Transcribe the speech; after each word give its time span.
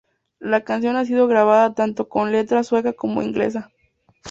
La 0.39 0.61
canción 0.63 0.95
ha 0.95 1.05
sido 1.05 1.27
grabada 1.27 1.75
tanto 1.75 2.09
con 2.09 2.31
letra 2.31 2.63
sueca 2.63 2.91
como 2.93 3.21
inglesa. 3.21 3.69